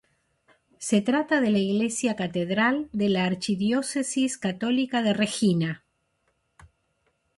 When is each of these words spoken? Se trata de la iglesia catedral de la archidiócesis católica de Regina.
Se 0.79 0.99
trata 1.01 1.41
de 1.41 1.51
la 1.51 1.59
iglesia 1.59 2.15
catedral 2.15 2.89
de 2.91 3.07
la 3.09 3.25
archidiócesis 3.25 4.39
católica 4.39 5.03
de 5.03 5.13
Regina. 5.13 5.83